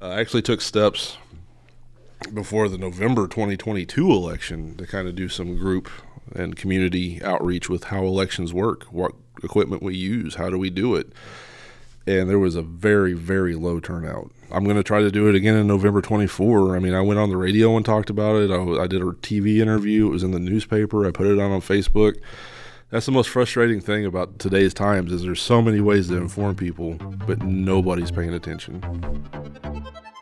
[0.00, 1.16] I actually took steps
[2.32, 5.88] before the November 2022 election to kind of do some group
[6.34, 9.12] and community outreach with how elections work, what
[9.42, 11.12] equipment we use, how do we do it.
[12.06, 14.30] And there was a very, very low turnout.
[14.50, 16.76] I'm going to try to do it again in November 24.
[16.76, 18.50] I mean, I went on the radio and talked about it.
[18.50, 20.06] I, I did a TV interview.
[20.06, 21.06] It was in the newspaper.
[21.06, 22.20] I put it on on Facebook.
[22.88, 26.54] That's the most frustrating thing about today's times is there's so many ways to inform
[26.54, 26.94] people,
[27.26, 28.80] but nobody's paying attention.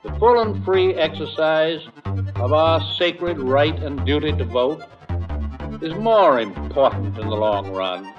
[0.02, 1.80] The full and free exercise
[2.36, 4.82] of our sacred right and duty to vote
[5.82, 8.11] is more important in the long run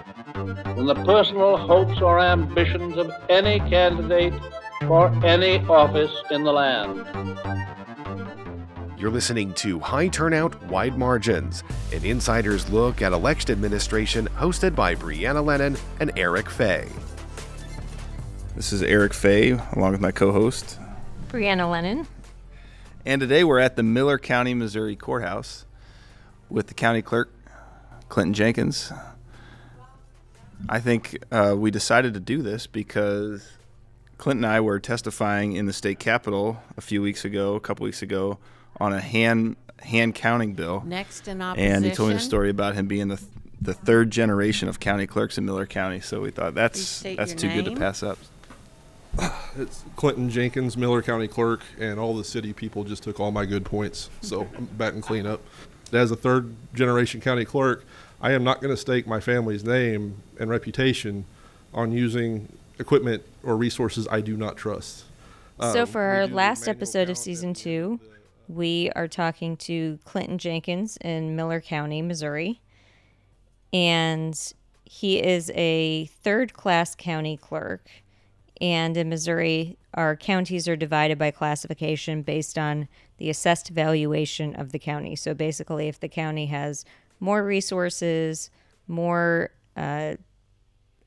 [0.75, 4.33] than the personal hopes or ambitions of any candidate
[4.81, 6.99] for any office in the land.
[8.97, 14.95] You're listening to High Turnout, Wide Margins, an insider's look at election administration hosted by
[14.95, 16.87] Brianna Lennon and Eric Fey.
[18.55, 20.79] This is Eric Fey, along with my co host,
[21.27, 22.07] Brianna Lennon.
[23.05, 25.65] And today we're at the Miller County, Missouri Courthouse
[26.49, 27.33] with the county clerk,
[28.07, 28.93] Clinton Jenkins.
[30.69, 33.45] I think uh, we decided to do this because
[34.17, 37.83] Clinton and I were testifying in the state capitol a few weeks ago, a couple
[37.83, 38.39] weeks ago,
[38.79, 40.83] on a hand hand counting bill.
[40.85, 41.73] Next in opposition.
[41.73, 43.21] And he told me a story about him being the
[43.61, 45.99] the third generation of county clerks in Miller County.
[45.99, 47.63] So we thought that's that's too name?
[47.63, 48.17] good to pass up.
[49.57, 53.45] It's Clinton Jenkins, Miller County Clerk, and all the city people just took all my
[53.45, 54.09] good points.
[54.19, 55.39] So I'm back and clean up.
[55.93, 57.85] As a third generation county clerk,
[58.19, 61.23] I am not going to stake my family's name and reputation
[61.73, 65.05] on using equipment or resources I do not trust.
[65.61, 68.01] So, um, for our last episode of season two,
[68.47, 72.61] we are talking to Clinton Jenkins in Miller County, Missouri.
[73.73, 74.39] And
[74.83, 77.89] he is a third class county clerk.
[78.61, 82.87] And in Missouri, our counties are divided by classification based on
[83.17, 85.15] the assessed valuation of the county.
[85.15, 86.85] So basically, if the county has
[87.19, 88.49] more resources,
[88.87, 90.15] more uh,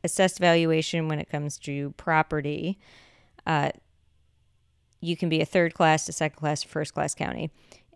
[0.05, 2.79] assessed valuation when it comes to property,
[3.47, 3.71] uh,
[5.01, 7.51] you can be a third class, a second class, a first class county.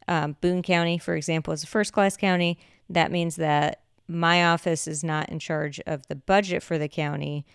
[0.08, 2.58] Um, Boone County, for example, is a first class county.
[2.88, 7.46] That means that my office is not in charge of the budget for the county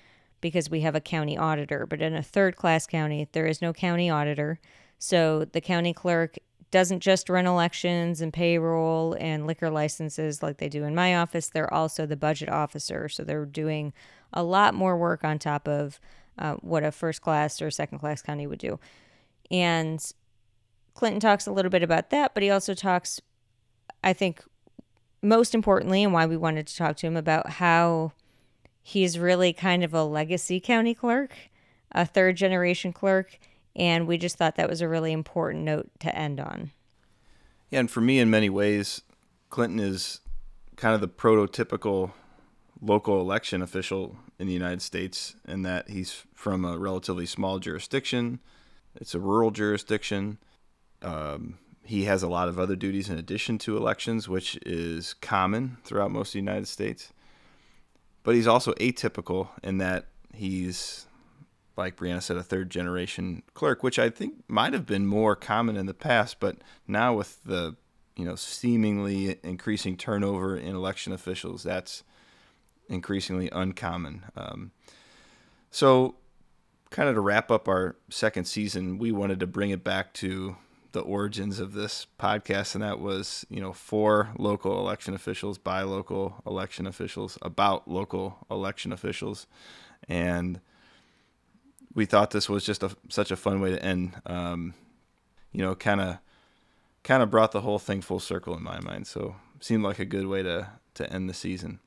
[0.42, 1.86] because we have a county auditor.
[1.86, 4.60] But in a third class county, there is no county auditor.
[5.00, 6.38] So the county clerk
[6.72, 11.48] doesn't just run elections and payroll and liquor licenses like they do in my office.
[11.48, 13.08] They're also the budget officer.
[13.08, 13.94] So they're doing
[14.34, 16.00] a lot more work on top of
[16.38, 18.80] uh, what a first class or second class county would do.
[19.50, 20.04] And
[20.94, 23.22] Clinton talks a little bit about that, but he also talks,
[24.04, 24.44] I think,
[25.22, 28.14] most importantly, and why we wanted to talk to him about how
[28.82, 31.34] he's really kind of a legacy county clerk,
[31.92, 33.40] a third generation clerk
[33.78, 36.72] and we just thought that was a really important note to end on.
[37.70, 39.04] Yeah, and for me, in many ways,
[39.50, 40.20] Clinton is
[40.76, 42.12] kind of the prototypical
[42.82, 48.40] local election official in the United States, in that he's from a relatively small jurisdiction.
[49.00, 50.38] It's a rural jurisdiction.
[51.02, 55.78] Um, he has a lot of other duties in addition to elections, which is common
[55.84, 57.14] throughout most of the United States.
[58.24, 61.08] But he's also atypical in that he's
[61.78, 65.78] like Brianna said, a third generation clerk, which I think might have been more common
[65.78, 67.76] in the past, but now with the
[68.16, 72.04] you know seemingly increasing turnover in election officials, that's
[72.90, 74.26] increasingly uncommon.
[74.36, 74.72] Um,
[75.70, 76.16] so,
[76.90, 80.58] kind of to wrap up our second season, we wanted to bring it back to
[80.92, 85.82] the origins of this podcast, and that was you know for local election officials by
[85.84, 89.48] local election officials about local election officials,
[90.08, 90.60] and
[91.94, 94.22] we thought this was just a, such a fun way to end.
[94.26, 94.74] Um,
[95.52, 96.18] you know, kind of
[97.04, 99.08] kind of brought the whole thing full circle in my mind.
[99.08, 101.80] So seemed like a good way to to end the season.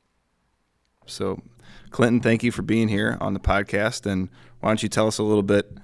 [1.06, 1.42] So,
[1.90, 4.06] Clinton, thank you for being here on the podcast.
[4.10, 4.28] And
[4.60, 5.76] why don't you tell us a little bit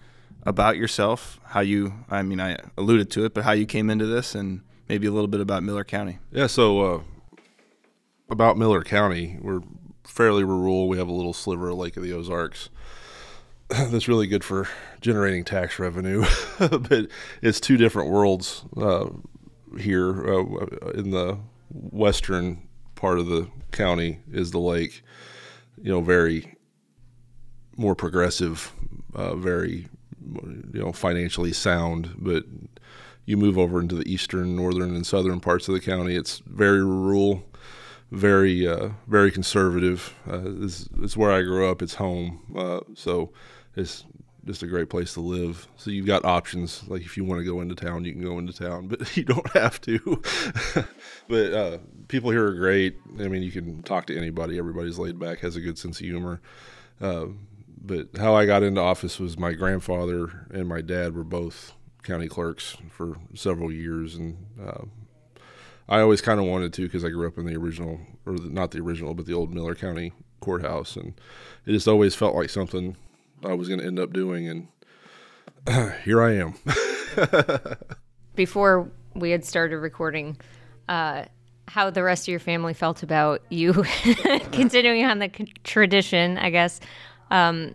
[0.44, 1.40] about yourself?
[1.44, 4.62] How you, I mean, I alluded to it, but how you came into this, and
[4.88, 6.18] maybe a little bit about Miller County.
[6.30, 6.46] Yeah.
[6.46, 7.00] So, uh,
[8.28, 9.62] about Miller County, we're
[10.04, 10.88] fairly rural.
[10.88, 12.70] We have a little sliver of Lake of the Ozarks.
[13.68, 14.68] that's really good for
[15.00, 16.24] generating tax revenue,
[16.58, 17.08] but
[17.42, 19.06] it's two different worlds uh,
[19.78, 20.24] here.
[20.34, 21.38] Uh, in the
[21.72, 22.65] western
[22.96, 25.02] part of the county is the lake,
[25.80, 26.56] you know, very
[27.76, 28.72] more progressive,
[29.14, 29.88] uh, very
[30.72, 32.44] you know financially sound, but
[33.24, 36.84] you move over into the eastern, northern, and southern parts of the county, it's very
[36.84, 37.44] rural
[38.10, 40.14] very uh, very conservative.
[40.28, 41.82] Uh, it's, it's where I grew up.
[41.82, 42.40] It's home.
[42.56, 43.32] Uh, so
[43.74, 44.04] it's
[44.46, 45.66] just a great place to live.
[45.76, 46.86] So you've got options.
[46.88, 49.24] Like if you want to go into town, you can go into town, but you
[49.24, 50.22] don't have to.
[51.28, 51.78] but uh,
[52.08, 52.96] people here are great.
[53.18, 54.58] I mean, you can talk to anybody.
[54.58, 56.40] Everybody's laid back, has a good sense of humor.
[57.00, 57.26] Uh,
[57.78, 61.72] but how I got into office was my grandfather and my dad were both
[62.02, 64.84] county clerks for several years, and uh,
[65.88, 68.48] I always kind of wanted to because I grew up in the original, or the,
[68.48, 71.14] not the original, but the old Miller County courthouse, and
[71.64, 72.96] it just always felt like something
[73.46, 74.68] I was going to end up doing, and
[75.66, 76.54] uh, here I am.
[78.34, 80.36] Before we had started recording,
[80.88, 81.24] uh,
[81.68, 83.72] how the rest of your family felt about you
[84.52, 85.28] continuing on the
[85.64, 86.80] tradition, I guess.
[87.30, 87.74] Um,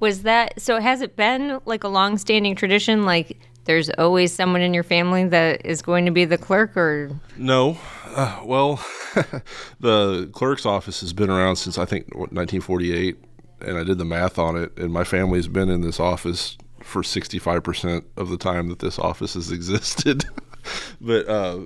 [0.00, 0.80] was that so?
[0.80, 3.04] Has it been like a long-standing tradition?
[3.04, 7.10] Like there's always someone in your family that is going to be the clerk, or
[7.36, 7.78] no?
[8.06, 8.76] Uh, well,
[9.80, 13.16] the clerk's office has been around since I think 1948,
[13.62, 17.02] and I did the math on it, and my family's been in this office for
[17.02, 20.24] 65% of the time that this office has existed.
[21.00, 21.60] but uh,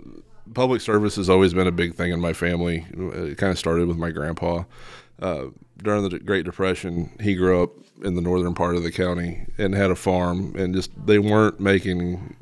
[0.52, 2.86] public service has always been a big thing in my family.
[2.92, 4.64] It kind of started with my grandpa.
[5.20, 5.46] Uh,
[5.78, 7.70] during the Great Depression, he grew up
[8.02, 11.60] in the northern part of the county and had a farm, and just they weren't
[11.60, 12.36] making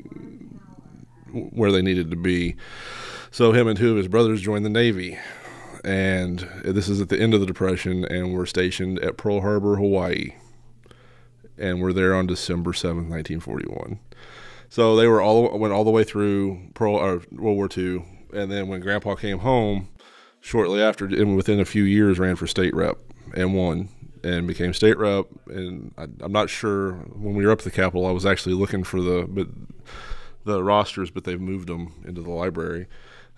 [1.32, 2.56] where they needed to be.
[3.30, 5.18] So him and two of his brothers joined the Navy,
[5.84, 9.76] and this is at the end of the Depression, and we're stationed at Pearl Harbor,
[9.76, 10.34] Hawaii,
[11.58, 13.98] and we're there on December seventh, nineteen forty one.
[14.68, 18.50] So they were all went all the way through Pearl or World War II, and
[18.50, 19.88] then when Grandpa came home,
[20.40, 22.98] shortly after, and within a few years, ran for state rep
[23.34, 23.88] and won
[24.24, 25.26] and became state rep.
[25.46, 28.54] And I, am not sure when we were up at the Capitol, I was actually
[28.54, 29.48] looking for the but
[30.44, 32.86] the rosters, but they've moved them into the library.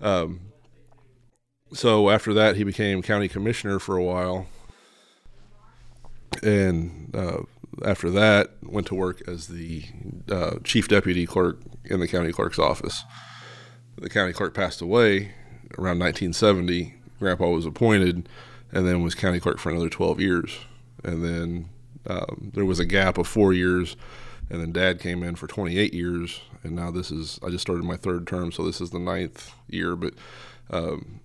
[0.00, 0.40] Um,
[1.75, 4.47] so after that, he became county commissioner for a while,
[6.43, 7.43] and uh,
[7.85, 9.85] after that, went to work as the
[10.31, 13.05] uh, chief deputy clerk in the county clerk's office.
[13.97, 15.32] The county clerk passed away
[15.79, 16.94] around 1970.
[17.19, 18.29] Grandpa was appointed,
[18.73, 20.59] and then was county clerk for another 12 years.
[21.03, 21.69] And then
[22.06, 23.97] um, there was a gap of four years,
[24.50, 27.85] and then Dad came in for 28 years, and now this is I just started
[27.85, 29.97] my third term, so this is the ninth year.
[29.97, 30.15] But
[30.71, 31.21] um,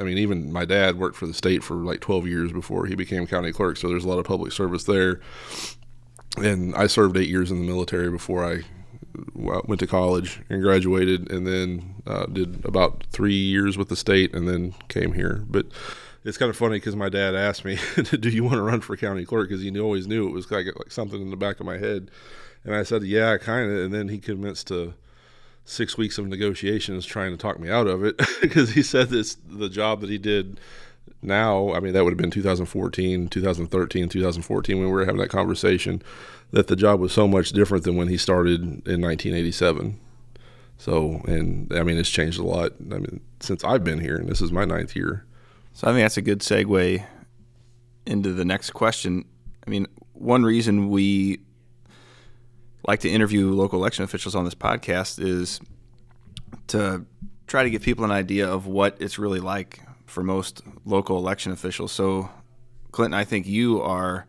[0.00, 2.94] I mean, even my dad worked for the state for like 12 years before he
[2.94, 5.20] became county clerk, so there's a lot of public service there.
[6.38, 8.62] And I served eight years in the military before I
[9.34, 14.34] went to college and graduated, and then uh, did about three years with the state,
[14.34, 15.44] and then came here.
[15.48, 15.66] But
[16.24, 17.78] it's kind of funny because my dad asked me,
[18.20, 20.66] "Do you want to run for county clerk?" Because he always knew it was like
[20.66, 22.10] like something in the back of my head,
[22.64, 24.94] and I said, "Yeah, kind of." And then he convinced to
[25.70, 29.36] six weeks of negotiations trying to talk me out of it because he said this
[29.48, 30.58] the job that he did
[31.22, 35.30] now i mean that would have been 2014 2013 2014 when we were having that
[35.30, 36.02] conversation
[36.50, 39.98] that the job was so much different than when he started in 1987
[40.76, 44.28] so and i mean it's changed a lot i mean since i've been here and
[44.28, 45.24] this is my ninth year.
[45.72, 47.04] So i think that's a good segue
[48.06, 49.24] into the next question.
[49.64, 51.40] I mean one reason we
[52.90, 55.60] like to interview local election officials on this podcast is
[56.66, 57.06] to
[57.46, 61.52] try to give people an idea of what it's really like for most local election
[61.52, 61.92] officials.
[61.92, 62.28] So,
[62.90, 64.26] Clinton, I think you are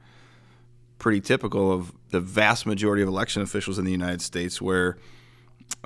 [1.00, 4.96] pretty typical of the vast majority of election officials in the United States, where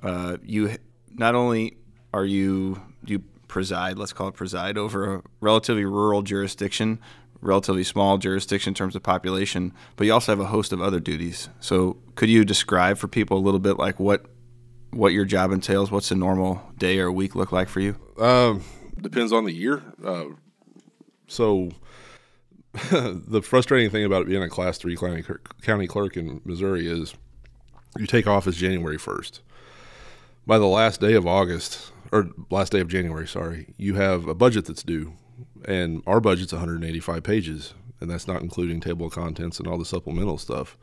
[0.03, 0.75] uh, you
[1.13, 1.77] not only
[2.13, 6.99] are you you preside, let's call it preside, over a relatively rural jurisdiction
[7.45, 10.99] relatively small jurisdiction in terms of population, but you also have a host of other
[10.99, 11.49] duties.
[11.59, 14.25] So, could you describe for people a little bit like what
[14.91, 15.91] what your job entails?
[15.91, 17.97] What's a normal day or week look like for you?
[18.17, 18.63] Um,
[18.99, 19.83] depends on the year.
[20.03, 20.25] Uh,
[21.27, 21.69] so,
[22.91, 25.23] the frustrating thing about being a Class Three county
[25.61, 27.15] county clerk in Missouri is
[27.97, 29.41] you take office January first.
[30.47, 34.35] By the last day of August or last day of January, sorry, you have a
[34.35, 35.13] budget that's due
[35.65, 39.85] and our budget's 185 pages, and that's not including table of contents and all the
[39.85, 40.77] supplemental stuff.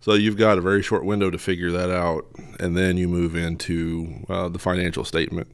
[0.00, 2.26] So you've got a very short window to figure that out,
[2.60, 5.48] and then you move into uh, the financial statement,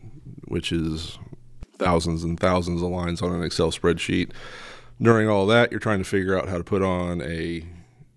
[0.47, 1.19] which is
[1.79, 4.33] thousands and thousands of lines on an Excel spreadsheet.
[5.01, 7.67] During all that, you're trying to figure out how to put on a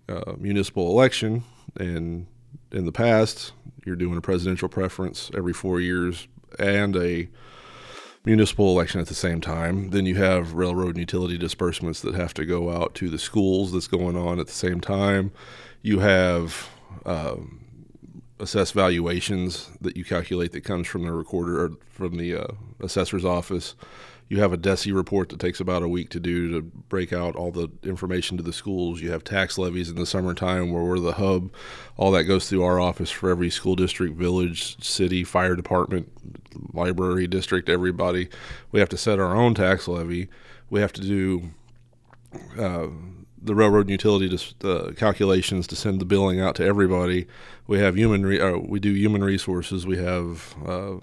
[0.08, 1.44] uh, municipal election,
[1.76, 2.26] and
[2.72, 3.52] in the past,
[3.84, 7.28] you're doing a presidential preference every four years and a
[8.28, 9.88] municipal election at the same time.
[9.88, 13.72] Then you have railroad and utility disbursements that have to go out to the schools
[13.72, 15.32] that's going on at the same time.
[15.80, 16.68] You have
[17.06, 17.64] um,
[18.38, 22.46] assessed valuations that you calculate that comes from the recorder or from the uh,
[22.80, 23.74] assessor's office.
[24.28, 27.34] You have a DESE report that takes about a week to do to break out
[27.34, 29.00] all the information to the schools.
[29.00, 31.50] You have tax levies in the summertime where we're the hub.
[31.96, 36.12] All that goes through our office for every school district, village, city, fire department,
[36.74, 38.28] library district, everybody.
[38.70, 40.28] We have to set our own tax levy.
[40.68, 41.50] We have to do
[42.58, 42.88] uh,
[43.40, 47.26] the railroad utility to, uh, calculations to send the billing out to everybody.
[47.66, 49.86] We have human re- uh, we do human resources.
[49.86, 50.96] We have uh,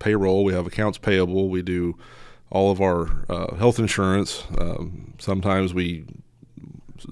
[0.00, 0.42] payroll.
[0.42, 1.48] We have accounts payable.
[1.48, 1.96] We do
[2.50, 4.44] all of our uh, health insurance.
[4.56, 6.06] Um, sometimes we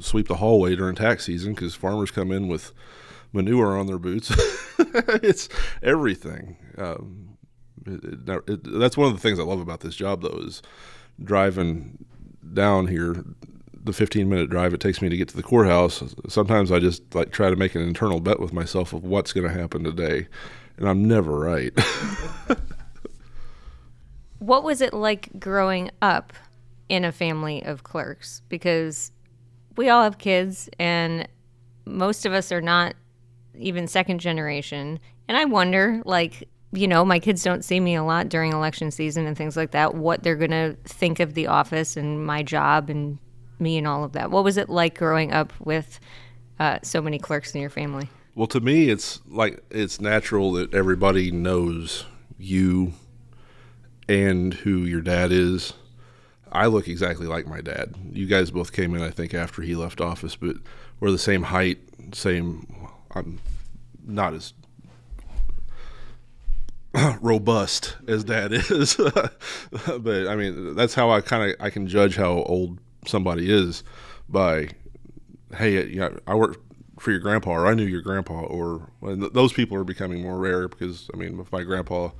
[0.00, 2.73] sweep the hallway during tax season because farmers come in with
[3.33, 4.33] manure on their boots.
[4.78, 5.49] it's
[5.83, 6.57] everything.
[6.78, 7.38] Um,
[7.87, 10.62] it, it, it, that's one of the things I love about this job, though, is
[11.23, 12.05] driving
[12.52, 13.25] down here.
[13.85, 16.02] The 15 minute drive it takes me to get to the courthouse.
[16.28, 19.47] Sometimes I just like try to make an internal bet with myself of what's going
[19.47, 20.26] to happen today,
[20.76, 21.73] and I'm never right.
[24.47, 26.33] what was it like growing up
[26.88, 28.43] in a family of clerks?
[28.49, 29.11] Because
[29.76, 31.26] we all have kids, and
[31.85, 32.95] most of us are not
[33.59, 35.00] even second generation.
[35.26, 38.93] And I wonder, like, you know, my kids don't see me a lot during election
[38.93, 42.45] season and things like that, what they're going to think of the office and my
[42.45, 43.19] job and
[43.59, 44.31] me and all of that.
[44.31, 45.99] What was it like growing up with
[46.61, 48.09] uh, so many clerks in your family?
[48.37, 52.05] Well, to me, it's like it's natural that everybody knows
[52.38, 52.93] you
[54.09, 55.73] and who your dad is.
[56.53, 57.95] I look exactly like my dad.
[58.13, 60.57] You guys both came in, I think, after he left office, but
[61.01, 61.79] we're the same height,
[62.13, 62.67] same.
[63.15, 63.41] I'm
[64.07, 64.53] not as
[67.21, 72.17] robust as dad is, but I mean that's how I kind of I can judge
[72.17, 73.83] how old somebody is
[74.29, 74.69] by,
[75.57, 76.59] hey, you know, I worked
[76.99, 80.69] for your grandpa, or I knew your grandpa, or those people are becoming more rare
[80.69, 82.11] because I mean, if my grandpa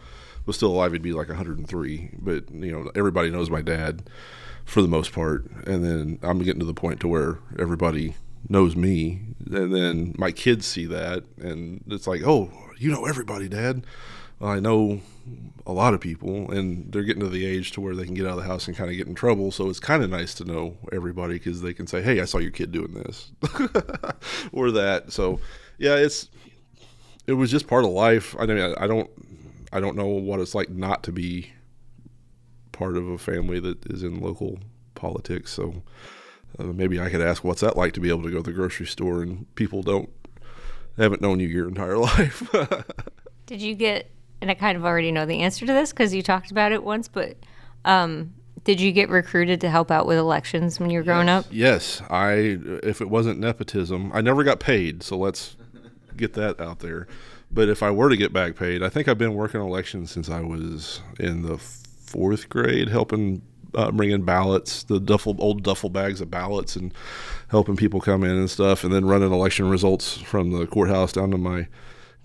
[0.47, 2.11] was still alive, he'd be like 103.
[2.19, 4.09] But you know, everybody knows my dad
[4.65, 8.15] for the most part, and then I'm getting to the point to where everybody
[8.49, 13.49] knows me, and then my kids see that, and it's like, oh, you know everybody,
[13.49, 13.85] Dad.
[14.39, 15.01] Well, I know
[15.67, 18.27] a lot of people, and they're getting to the age to where they can get
[18.27, 19.51] out of the house and kind of get in trouble.
[19.51, 22.39] So it's kind of nice to know everybody because they can say, "Hey, I saw
[22.39, 23.33] your kid doing this,"
[24.53, 25.13] or that.
[25.13, 25.41] So,
[25.79, 26.29] yeah, it's
[27.27, 28.37] it was just part of life.
[28.39, 29.11] I mean, I don't
[29.73, 31.53] I don't know what it's like not to be
[32.73, 34.59] part of a family that is in local
[34.95, 35.53] politics.
[35.53, 35.83] So
[36.59, 38.53] uh, maybe I could ask, what's that like to be able to go to the
[38.53, 40.11] grocery store and people don't
[40.97, 42.49] haven't known you your entire life?
[43.47, 44.11] Did you get?
[44.41, 46.85] And I kind of already know the answer to this because you talked about it
[46.85, 47.39] once, but
[47.87, 51.45] um, did you get recruited to help out with elections when you were growing yes.
[51.45, 51.51] up?
[51.53, 52.59] Yes, I.
[52.83, 55.03] If it wasn't nepotism, I never got paid.
[55.03, 55.57] So let's
[56.17, 57.07] get that out there.
[57.57, 60.29] But if I were to get back paid, I think I've been working elections since
[60.29, 63.41] I was in the fourth grade, helping
[63.75, 66.93] uh, bring in ballots, the duffel old duffel bags of ballots, and
[67.49, 71.31] helping people come in and stuff, and then running election results from the courthouse down
[71.31, 71.67] to my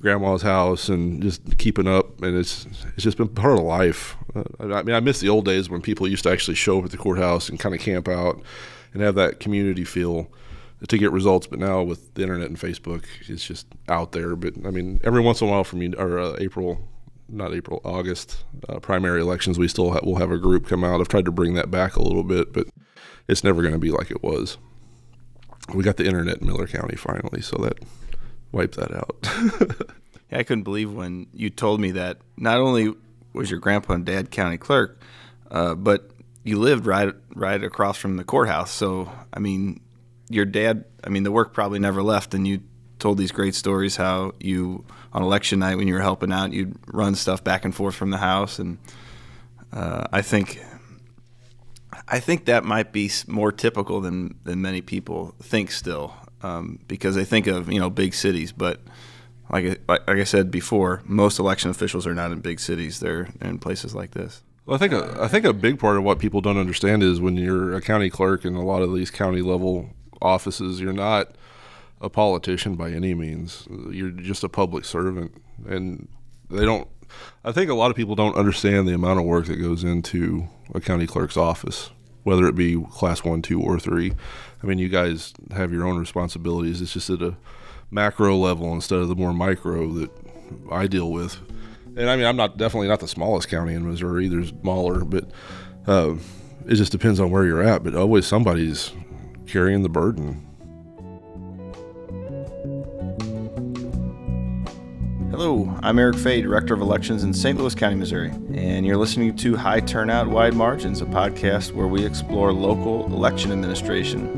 [0.01, 2.21] grandma's house, and just keeping up.
[2.21, 4.17] And it's it's just been part of life.
[4.35, 6.83] Uh, I mean, I miss the old days when people used to actually show up
[6.83, 8.43] at the courthouse and kind of camp out
[8.93, 10.29] and have that community feel
[10.87, 11.47] to get results.
[11.47, 14.35] But now with the internet and Facebook, it's just out there.
[14.35, 16.87] But I mean, every once in a while, from or uh, April,
[17.29, 21.01] not April, August uh, primary elections, we still ha- will have a group come out.
[21.01, 22.67] I've tried to bring that back a little bit, but
[23.27, 24.57] it's never going to be like it was.
[25.73, 27.79] We got the internet in Miller County finally, so that
[28.51, 29.17] wiped that out.
[30.31, 32.17] yeah, I couldn't believe when you told me that.
[32.37, 32.93] Not only
[33.33, 34.99] was your grandpa and dad county clerk,
[35.49, 36.09] uh, but
[36.43, 38.71] you lived right right across from the courthouse.
[38.71, 39.79] So I mean,
[40.33, 42.61] your dad, I mean, the work probably never left, and you
[42.99, 46.77] told these great stories how you on election night when you were helping out, you'd
[46.87, 48.77] run stuff back and forth from the house, and
[49.73, 50.61] uh, I think
[52.07, 57.15] I think that might be more typical than than many people think still, um, because
[57.15, 58.81] they think of you know big cities, but
[59.49, 63.59] like like I said before, most election officials are not in big cities; they're in
[63.59, 64.43] places like this.
[64.65, 67.19] Well, I think a, I think a big part of what people don't understand is
[67.19, 69.89] when you're a county clerk in a lot of these county level
[70.21, 70.79] offices.
[70.79, 71.35] You're not
[71.99, 73.67] a politician by any means.
[73.91, 75.33] You're just a public servant,
[75.67, 76.07] and
[76.49, 76.87] they don't.
[77.43, 80.47] I think a lot of people don't understand the amount of work that goes into
[80.73, 81.91] a county clerk's office,
[82.23, 84.13] whether it be class one, two, or three.
[84.63, 86.81] I mean, you guys have your own responsibilities.
[86.81, 87.35] It's just at a
[87.89, 90.09] macro level instead of the more micro that
[90.71, 91.37] I deal with.
[91.97, 94.27] And I mean, I'm not definitely not the smallest county in Missouri.
[94.27, 95.25] There's smaller, but
[95.87, 96.15] uh,
[96.65, 97.83] it just depends on where you're at.
[97.83, 98.91] But always somebody's
[99.51, 100.41] carrying the burden.
[105.29, 107.59] Hello, I'm Eric Fey, Director of Elections in St.
[107.59, 112.05] Louis County, Missouri, and you're listening to High Turnout, Wide Margins, a podcast where we
[112.05, 114.37] explore local election administration.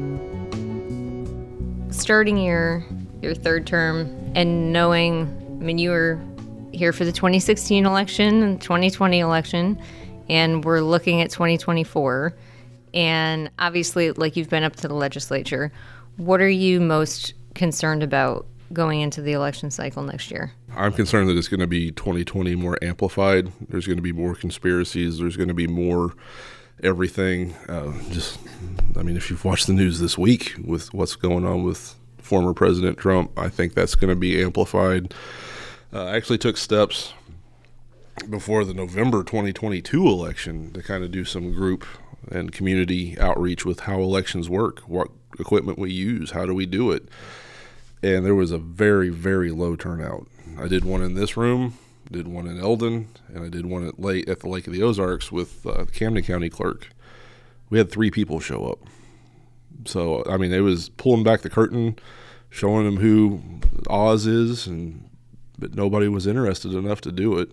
[1.91, 2.83] Starting your
[3.21, 5.27] your third term and knowing,
[5.61, 6.19] I mean, you were
[6.71, 9.79] here for the 2016 election and 2020 election,
[10.27, 12.33] and we're looking at 2024,
[12.93, 15.71] and obviously, like you've been up to the legislature,
[16.17, 20.51] what are you most concerned about going into the election cycle next year?
[20.75, 23.51] I'm concerned that it's going to be 2020 more amplified.
[23.69, 25.19] There's going to be more conspiracies.
[25.19, 26.13] There's going to be more
[26.81, 27.53] everything.
[27.67, 28.39] Uh, just,
[28.97, 32.53] I mean, if you've watched the news this week with what's going on with former
[32.53, 35.13] President Trump, I think that's going to be amplified.
[35.91, 37.13] Uh, I actually took steps
[38.29, 41.85] before the November 2022 election to kind of do some group
[42.31, 46.91] and community outreach with how elections work, what equipment we use, how do we do
[46.91, 47.09] it
[48.03, 50.27] and there was a very very low turnout.
[50.59, 51.77] I did one in this room,
[52.11, 54.83] did one in Eldon, and I did one at late at the Lake of the
[54.83, 56.89] Ozarks with uh, the Camden County clerk.
[57.69, 58.79] We had three people show up.
[59.85, 61.97] So I mean, it was pulling back the curtain,
[62.49, 63.41] showing them who
[63.89, 65.09] Oz is, and
[65.57, 67.51] but nobody was interested enough to do it.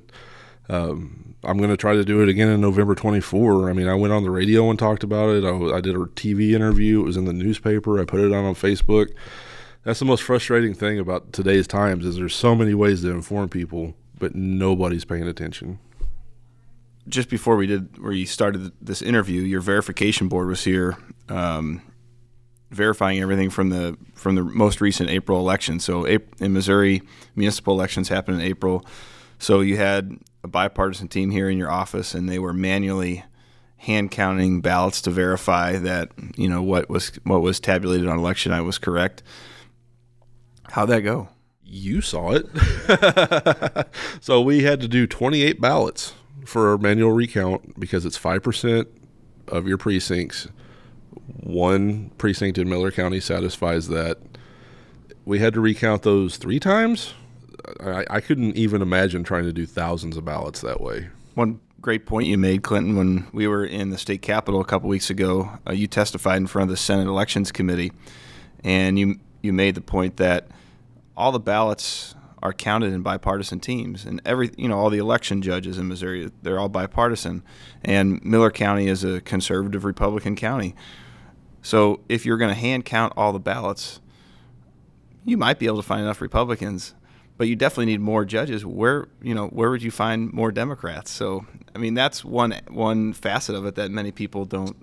[0.72, 3.70] Um, I'm going to try to do it again in November 24.
[3.70, 5.44] I mean, I went on the radio and talked about it.
[5.44, 7.00] I, I did a TV interview.
[7.00, 8.00] It was in the newspaper.
[8.00, 9.10] I put it on on Facebook
[9.84, 13.48] that's the most frustrating thing about today's times is there's so many ways to inform
[13.48, 15.78] people, but nobody's paying attention.
[17.08, 20.98] Just before we did, where you started this interview, your verification board was here,
[21.28, 21.80] um,
[22.70, 25.80] verifying everything from the from the most recent April election.
[25.80, 27.02] So in Missouri,
[27.34, 28.84] municipal elections happened in April.
[29.38, 33.24] So you had a bipartisan team here in your office, and they were manually
[33.78, 38.52] hand counting ballots to verify that you know what was what was tabulated on election
[38.52, 39.22] night was correct.
[40.70, 41.28] How'd that go?
[41.64, 43.86] You saw it.
[44.20, 48.86] so we had to do 28 ballots for a manual recount because it's 5%
[49.48, 50.48] of your precincts.
[51.40, 54.18] One precinct in Miller County satisfies that.
[55.24, 57.14] We had to recount those three times.
[57.80, 61.08] I, I couldn't even imagine trying to do thousands of ballots that way.
[61.34, 64.88] One great point you made, Clinton, when we were in the state capitol a couple
[64.88, 65.58] weeks ago.
[65.66, 67.92] Uh, you testified in front of the Senate Elections Committee,
[68.64, 70.48] and you you made the point that
[71.16, 75.42] all the ballots are counted in bipartisan teams, and every you know all the election
[75.42, 77.42] judges in Missouri they're all bipartisan,
[77.82, 80.74] and Miller County is a conservative Republican county.
[81.62, 84.00] So if you're going to hand count all the ballots,
[85.24, 86.94] you might be able to find enough Republicans,
[87.40, 88.66] but you definitely need more judges.
[88.66, 91.10] Where you know where would you find more Democrats?
[91.10, 94.76] So I mean that's one one facet of it that many people don't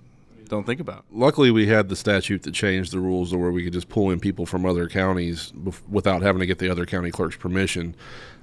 [0.48, 1.04] don't think about.
[1.12, 4.10] Luckily, we had the statute that changed the rules to where we could just pull
[4.10, 7.94] in people from other counties bef- without having to get the other county clerk's permission.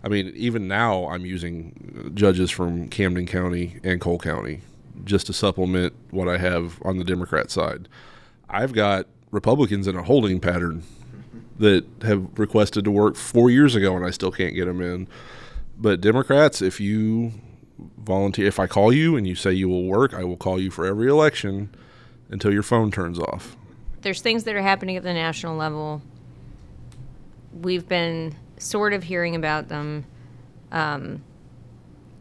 [0.01, 4.62] I mean, even now, I'm using judges from Camden County and Cole County
[5.04, 7.89] just to supplement what I have on the Democrat side.
[8.49, 10.84] I've got Republicans in a holding pattern
[11.59, 15.07] that have requested to work four years ago, and I still can't get them in.
[15.77, 17.33] But Democrats, if you
[17.97, 20.71] volunteer, if I call you and you say you will work, I will call you
[20.71, 21.69] for every election
[22.29, 23.55] until your phone turns off.
[24.01, 26.01] There's things that are happening at the national level.
[27.53, 30.05] We've been sort of hearing about them.
[30.71, 31.23] Um,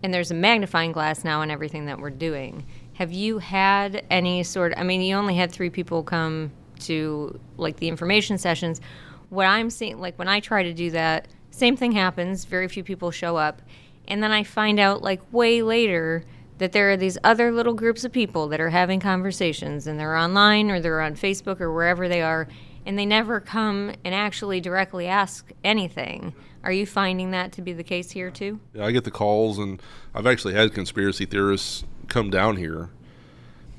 [0.03, 2.65] and there's a magnifying glass now on everything that we're doing.
[2.95, 7.77] Have you had any sort I mean, you only had three people come to like
[7.77, 8.81] the information sessions.
[9.35, 12.45] What I'm seeing, like when I try to do that, same thing happens.
[12.45, 13.63] Very few people show up.
[14.07, 16.25] And then I find out like way later
[16.59, 20.17] that there are these other little groups of people that are having conversations and they're
[20.17, 22.47] online or they're on Facebook or wherever they are
[22.87, 26.33] and they never come and actually directly ask anything.
[26.63, 28.61] Are you finding that to be the case here too?
[28.73, 29.83] Yeah, I get the calls and
[30.15, 32.91] I've actually had conspiracy theorists come down here,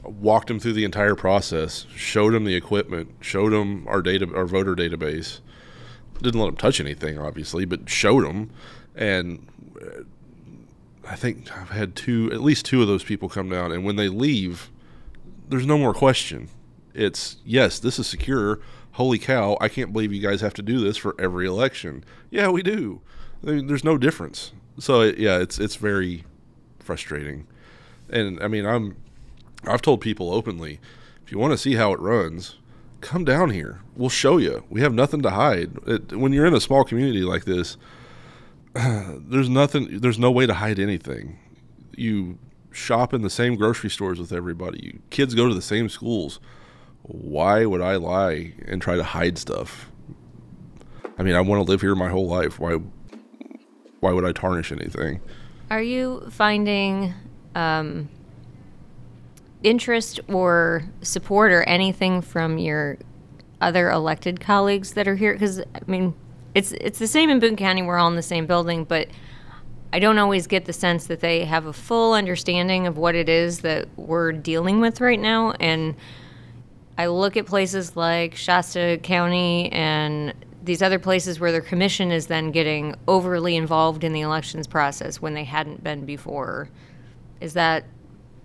[0.05, 4.45] walked them through the entire process, showed them the equipment, showed them our data our
[4.45, 5.39] voter database.
[6.21, 8.51] Didn't let them touch anything obviously, but showed them
[8.95, 9.45] and
[9.81, 10.03] uh,
[11.07, 13.95] I think I've had two, at least two of those people come down, and when
[13.95, 14.71] they leave,
[15.47, 16.49] there's no more question.
[16.93, 18.59] It's yes, this is secure.
[18.93, 19.57] Holy cow!
[19.59, 22.03] I can't believe you guys have to do this for every election.
[22.31, 23.01] Yeah, we do.
[23.43, 24.53] I mean, there's no difference.
[24.79, 26.23] So it, yeah, it's it's very
[26.79, 27.45] frustrating,
[28.09, 28.95] and I mean, I'm
[29.65, 30.79] I've told people openly,
[31.23, 32.57] if you want to see how it runs,
[33.01, 33.81] come down here.
[33.95, 34.63] We'll show you.
[34.69, 35.77] We have nothing to hide.
[35.87, 37.77] It, when you're in a small community like this
[38.73, 41.39] there's nothing there's no way to hide anything
[41.95, 42.37] you
[42.71, 46.41] shop in the same grocery stores with everybody you, kids go to the same schools
[47.03, 49.89] why would i lie and try to hide stuff
[51.17, 52.77] i mean i want to live here my whole life why
[54.05, 55.19] why would I tarnish anything?
[55.71, 57.11] Are you finding
[57.55, 58.07] um,
[59.65, 62.97] interest or support or anything from your
[63.59, 65.33] other elected colleagues that are here?
[65.33, 66.13] Because I mean,
[66.53, 67.81] it's it's the same in Boone County.
[67.81, 69.07] We're all in the same building, but
[69.91, 73.29] I don't always get the sense that they have a full understanding of what it
[73.29, 75.51] is that we're dealing with right now.
[75.59, 75.95] And
[76.97, 82.27] I look at places like Shasta County and these other places where their commission is
[82.27, 86.69] then getting overly involved in the elections process when they hadn't been before.
[87.39, 87.85] Is that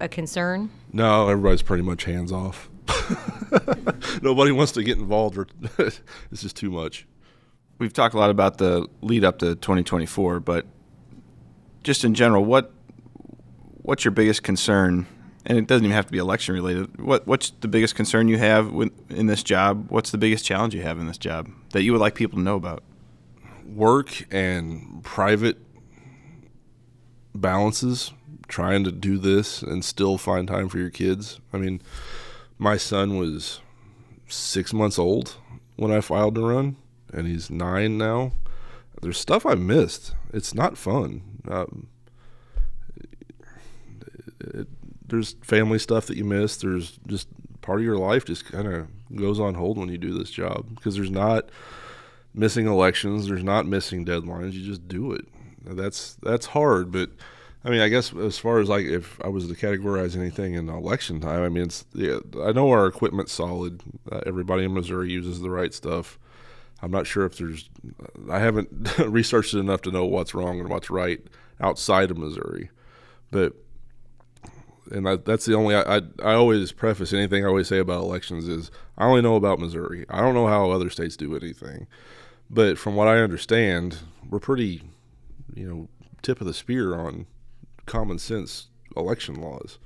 [0.00, 0.70] a concern?
[0.92, 2.68] No, everybody's pretty much hands off.
[4.22, 5.46] Nobody wants to get involved, or
[5.78, 7.06] it's just too much.
[7.78, 10.66] We've talked a lot about the lead up to 2024, but
[11.82, 12.72] just in general, what
[13.82, 15.06] what's your biggest concern?
[15.46, 17.00] And it doesn't even have to be election related.
[17.00, 19.86] What what's the biggest concern you have with, in this job?
[19.90, 22.44] What's the biggest challenge you have in this job that you would like people to
[22.44, 22.82] know about?
[23.64, 25.56] Work and private
[27.34, 28.12] balances.
[28.50, 31.38] Trying to do this and still find time for your kids.
[31.52, 31.80] I mean,
[32.58, 33.60] my son was
[34.26, 35.36] six months old
[35.76, 36.76] when I filed to run,
[37.12, 38.32] and he's nine now.
[39.00, 40.14] There's stuff I missed.
[40.32, 41.22] It's not fun.
[41.48, 41.86] Um,
[44.40, 44.66] it,
[45.06, 46.56] there's family stuff that you miss.
[46.56, 47.28] There's just
[47.62, 50.74] part of your life just kind of goes on hold when you do this job
[50.74, 51.50] because there's not
[52.34, 53.28] missing elections.
[53.28, 54.54] There's not missing deadlines.
[54.54, 55.26] You just do it.
[55.64, 57.10] That's that's hard, but
[57.62, 60.68] I mean, I guess as far as like if I was to categorize anything in
[60.68, 63.82] election time, I mean, it's yeah, I know our equipment's solid.
[64.10, 66.18] Uh, everybody in Missouri uses the right stuff.
[66.82, 67.68] I'm not sure if there's.
[68.30, 71.20] I haven't researched it enough to know what's wrong and what's right
[71.60, 72.70] outside of Missouri,
[73.30, 73.52] but
[74.90, 75.74] and I, that's the only.
[75.74, 79.36] I, I I always preface anything I always say about elections is I only know
[79.36, 80.06] about Missouri.
[80.08, 81.86] I don't know how other states do anything,
[82.48, 84.82] but from what I understand, we're pretty,
[85.54, 85.88] you know,
[86.22, 87.26] tip of the spear on
[87.90, 89.78] common sense election laws.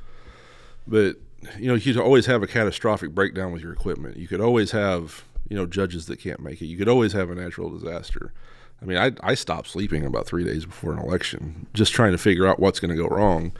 [0.86, 1.16] But
[1.58, 4.16] you know, you could always have a catastrophic breakdown with your equipment.
[4.16, 6.66] You could always have you know judges that can't make it.
[6.66, 8.32] You could always have a natural disaster.
[8.80, 12.18] I mean, I I stopped sleeping about three days before an election, just trying to
[12.18, 13.52] figure out what's going to go wrong.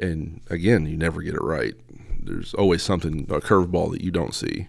[0.00, 1.74] And again, you never get it right.
[2.20, 4.68] There's always something a curveball that you don't see.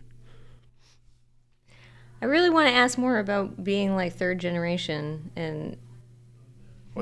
[2.21, 5.77] I really want to ask more about being like third generation and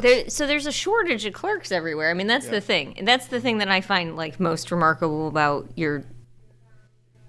[0.02, 2.10] there, so there's a shortage of clerks everywhere.
[2.10, 2.52] I mean, that's yeah.
[2.52, 3.00] the thing.
[3.04, 6.04] That's the thing that I find like most remarkable about your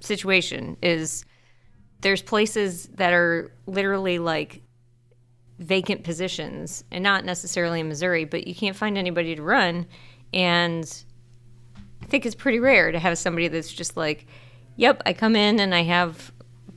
[0.01, 1.25] situation is
[2.01, 4.63] there's places that are literally like
[5.59, 9.87] vacant positions and not necessarily in Missouri, but you can't find anybody to run
[10.33, 11.05] and
[12.03, 14.27] I think it's pretty rare to have somebody that's just like,
[14.77, 16.33] "Yep, I come in and I have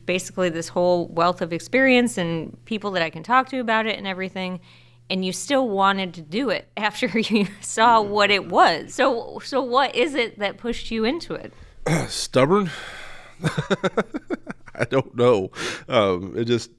[0.06, 3.98] basically this whole wealth of experience and people that I can talk to about it
[3.98, 4.62] and everything."
[5.10, 8.94] And you still wanted to do it after you saw what it was.
[8.94, 11.54] So so what is it that pushed you into it?
[12.08, 12.70] Stubborn.
[14.76, 15.52] I don't know.
[15.88, 16.72] Um, it just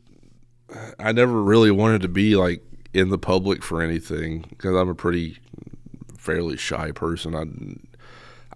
[0.98, 2.62] I never really wanted to be like
[2.94, 5.38] in the public for anything because I'm a pretty
[6.16, 7.34] fairly shy person.
[7.34, 7.44] I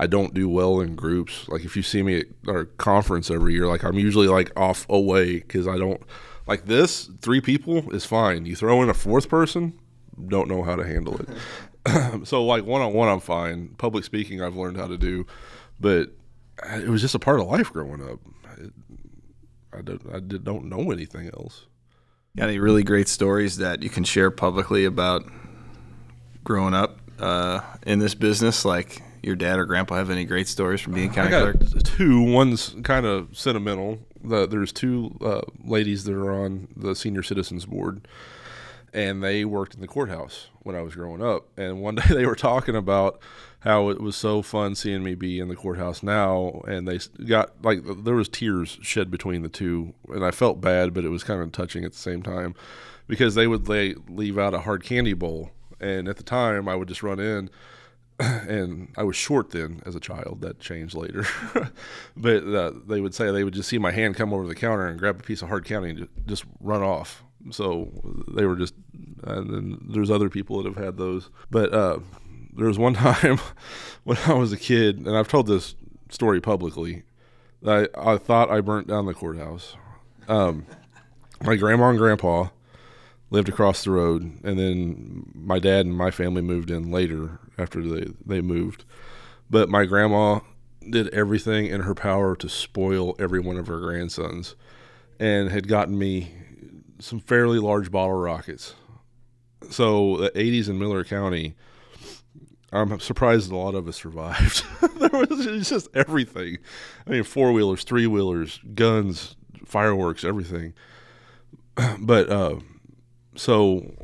[0.02, 1.48] I don't do well in groups.
[1.48, 4.86] Like if you see me at our conference every year, like I'm usually like off
[4.88, 6.02] away because I don't
[6.46, 8.46] like this, three people is fine.
[8.46, 9.78] You throw in a fourth person,
[10.28, 11.28] don't know how to handle it.
[12.26, 13.74] so like one on one, I'm fine.
[13.78, 15.26] Public speaking, I've learned how to do,
[15.80, 16.10] but
[16.74, 18.20] it was just a part of life growing up.
[18.44, 21.66] I, I, don't, I don't know anything else.
[22.36, 25.24] Got any really great stories that you can share publicly about
[26.44, 28.64] growing up uh, in this business?
[28.64, 31.56] Like your dad or grandpa have any great stories from being county clerk?
[31.84, 32.22] Two.
[32.22, 37.66] One's kind of sentimental the, there's two uh, ladies that are on the senior citizens
[37.66, 38.06] board,
[38.92, 41.46] and they worked in the courthouse when I was growing up.
[41.56, 43.20] And one day they were talking about
[43.60, 47.50] how it was so fun seeing me be in the courthouse now, and they got
[47.62, 51.24] like there was tears shed between the two, and I felt bad, but it was
[51.24, 52.54] kind of touching at the same time
[53.06, 56.76] because they would lay, leave out a hard candy bowl, and at the time I
[56.76, 57.50] would just run in
[58.48, 60.40] and I was short then as a child.
[60.42, 61.26] That changed later,
[62.16, 64.86] but uh, they would say they would just see my hand come over the counter
[64.86, 67.24] and grab a piece of hard candy and just run off.
[67.50, 67.90] So
[68.28, 68.74] they were just,
[69.24, 71.30] and then there's other people that have had those.
[71.50, 71.98] But uh,
[72.54, 73.40] there was one time
[74.04, 75.74] when I was a kid, and I've told this
[76.10, 77.02] story publicly.
[77.66, 79.76] I I thought I burnt down the courthouse.
[80.28, 80.66] Um,
[81.42, 82.48] my grandma and grandpa
[83.32, 87.82] lived across the road, and then my dad and my family moved in later after
[87.82, 88.84] they they moved.
[89.48, 90.40] But my grandma
[90.88, 94.54] did everything in her power to spoil every one of her grandsons,
[95.18, 96.34] and had gotten me
[96.98, 98.74] some fairly large bottle rockets.
[99.70, 101.54] so the 80s in Miller County,
[102.70, 104.62] I'm surprised a lot of us survived.
[104.98, 106.58] there was just everything.
[107.06, 110.74] I mean, four wheelers, three wheelers, guns, fireworks, everything.
[111.98, 112.56] but uh,
[113.34, 113.94] so,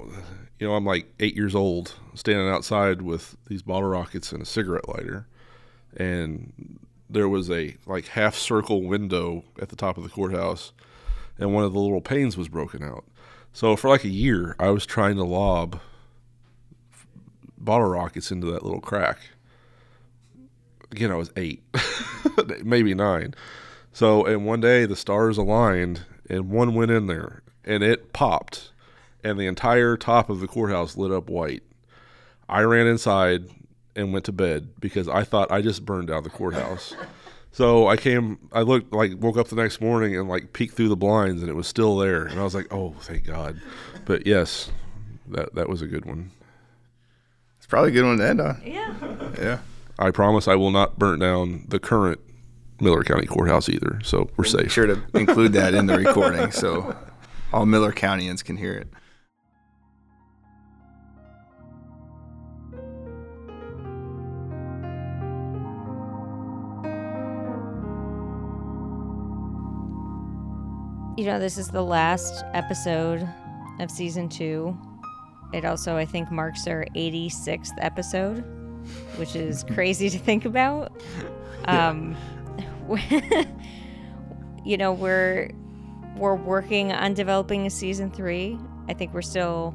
[0.59, 4.47] you know, I'm like eight years old, standing outside with these bottle rockets and a
[4.47, 5.27] cigarette lighter,
[5.97, 6.79] and
[7.11, 10.73] there was a like half circle window at the top of the courthouse,
[11.39, 13.05] and one of the little panes was broken out.
[13.53, 15.81] So for like a year, I was trying to lob
[17.57, 19.19] bottle rockets into that little crack.
[20.91, 21.63] Again, I was eight,
[22.65, 23.35] maybe nine.
[23.93, 28.71] So, and one day the stars aligned and one went in there and it popped
[29.25, 31.63] and the entire top of the courthouse lit up white.
[32.49, 33.45] I ran inside
[33.95, 36.95] and went to bed because I thought I just burned down the courthouse.
[37.51, 40.91] So I came, I looked, like, woke up the next morning and, like, peeked through
[40.91, 42.25] the blinds and it was still there.
[42.25, 43.61] And I was like, oh, thank God.
[44.05, 44.71] But yes,
[45.27, 46.31] that, that was a good one.
[47.57, 48.63] It's probably a good one to end on.
[48.65, 48.95] Yeah.
[49.41, 49.59] Yeah.
[49.99, 52.21] I promise I will not burn down the current
[52.81, 53.99] Miller County Courthouse either.
[54.05, 54.71] So we're safe.
[54.71, 56.97] Sure to include that in the recording so
[57.53, 58.89] all Miller Countyans can hear it.
[71.19, 73.29] You know, this is the last episode
[73.81, 74.79] of season two.
[75.53, 78.45] It also, I think, marks our 86th episode,
[79.17, 80.93] which is crazy to think about.
[81.65, 82.17] Um,
[84.65, 85.51] you know, we're
[86.17, 88.57] we're working on developing a season three.
[88.87, 89.75] I think we're still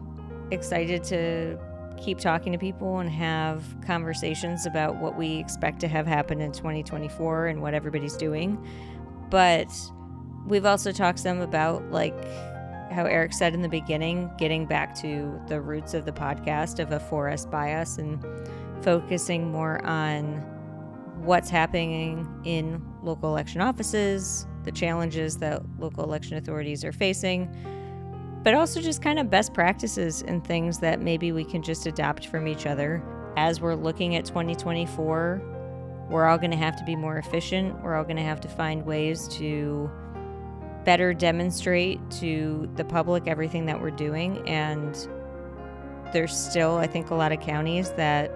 [0.49, 1.59] excited to
[2.01, 6.53] keep talking to people and have conversations about what we expect to have happen in
[6.53, 8.65] 2024 and what everybody's doing.
[9.29, 9.67] But
[10.47, 12.15] we've also talked some about like
[12.91, 16.91] how Eric said in the beginning, getting back to the roots of the podcast of
[16.91, 18.23] a for us by us and
[18.83, 20.43] focusing more on
[21.23, 27.49] what's happening in local election offices, the challenges that local election authorities are facing,
[28.43, 32.27] but also just kind of best practices and things that maybe we can just adopt
[32.27, 33.03] from each other.
[33.37, 35.41] As we're looking at 2024,
[36.09, 37.81] we're all going to have to be more efficient.
[37.81, 39.89] We're all going to have to find ways to
[40.85, 44.47] better demonstrate to the public everything that we're doing.
[44.47, 44.95] And
[46.13, 48.31] there's still, I think, a lot of counties that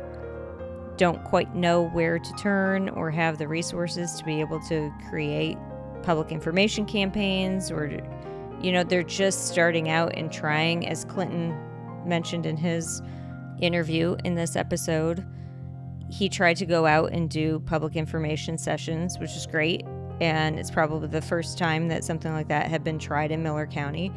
[0.98, 5.58] don't quite know where to turn or have the resources to be able to create
[6.04, 8.02] public information campaigns or
[8.62, 11.56] you know they're just starting out and trying as clinton
[12.06, 13.02] mentioned in his
[13.60, 15.26] interview in this episode
[16.10, 19.86] he tried to go out and do public information sessions which is great
[20.20, 23.68] and it's probably the first time that something like that had been tried in miller
[23.68, 24.12] county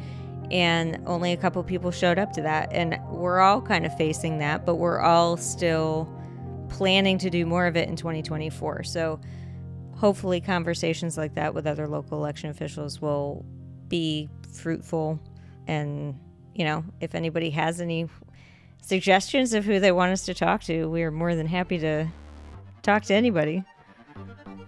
[0.49, 4.39] and only a couple people showed up to that and we're all kind of facing
[4.39, 6.09] that but we're all still
[6.71, 8.83] planning to do more of it in 2024.
[8.83, 9.19] So
[9.95, 13.45] hopefully, conversations like that with other local election officials will
[13.87, 15.19] be fruitful.
[15.67, 16.17] And,
[16.55, 18.09] you know, if anybody has any
[18.81, 22.07] suggestions of who they want us to talk to, we are more than happy to
[22.81, 23.63] talk to anybody.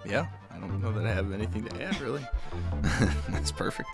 [0.05, 0.27] Yeah,
[0.83, 2.25] know that I have anything to add, really.
[3.29, 3.89] That's perfect.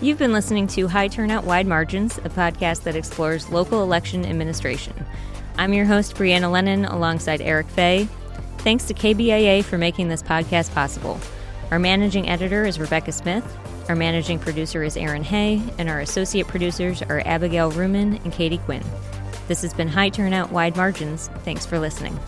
[0.00, 4.94] You've been listening to High Turnout Wide Margins, a podcast that explores local election administration.
[5.56, 8.08] I'm your host, Brianna Lennon, alongside Eric Fey.
[8.58, 11.20] Thanks to KBIA for making this podcast possible.
[11.70, 13.44] Our managing editor is Rebecca Smith,
[13.88, 18.58] our managing producer is Aaron Hay, and our associate producers are Abigail Ruman and Katie
[18.58, 18.82] Quinn.
[19.46, 21.28] This has been High Turnout Wide Margins.
[21.44, 22.18] Thanks for listening.